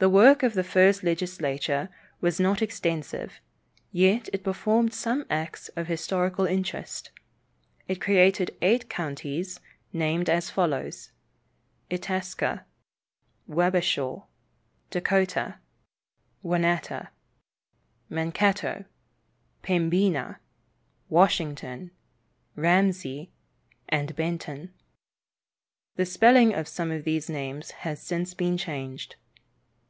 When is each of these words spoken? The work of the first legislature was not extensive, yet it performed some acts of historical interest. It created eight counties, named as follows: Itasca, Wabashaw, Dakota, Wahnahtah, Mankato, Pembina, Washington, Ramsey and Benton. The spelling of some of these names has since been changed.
The 0.00 0.08
work 0.08 0.44
of 0.44 0.54
the 0.54 0.62
first 0.62 1.02
legislature 1.02 1.88
was 2.20 2.38
not 2.38 2.62
extensive, 2.62 3.40
yet 3.90 4.28
it 4.32 4.44
performed 4.44 4.94
some 4.94 5.26
acts 5.28 5.70
of 5.70 5.88
historical 5.88 6.46
interest. 6.46 7.10
It 7.88 8.00
created 8.00 8.56
eight 8.62 8.88
counties, 8.88 9.58
named 9.92 10.30
as 10.30 10.50
follows: 10.50 11.10
Itasca, 11.90 12.64
Wabashaw, 13.50 14.26
Dakota, 14.90 15.58
Wahnahtah, 16.44 17.08
Mankato, 18.08 18.84
Pembina, 19.64 20.38
Washington, 21.08 21.90
Ramsey 22.54 23.32
and 23.88 24.14
Benton. 24.14 24.72
The 25.96 26.06
spelling 26.06 26.54
of 26.54 26.68
some 26.68 26.92
of 26.92 27.02
these 27.02 27.28
names 27.28 27.72
has 27.82 28.00
since 28.00 28.32
been 28.32 28.56
changed. 28.56 29.16